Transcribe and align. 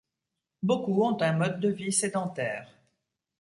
Beaucoup 0.63 1.03
ont 1.05 1.21
un 1.21 1.33
mode 1.33 1.59
de 1.59 1.69
vie 1.69 1.93
sédentaire. 1.93 2.67